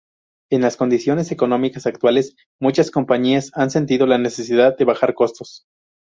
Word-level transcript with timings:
En 0.49 0.61
las 0.61 0.77
condiciones 0.77 1.31
económicas 1.31 1.85
actuales, 1.85 2.35
muchas 2.59 2.89
compañías 2.89 3.51
han 3.53 3.69
sentido 3.69 4.07
la 4.07 4.17
necesidad 4.17 4.75
de 4.75 4.83
bajar 4.85 5.13
costos. 5.13 5.67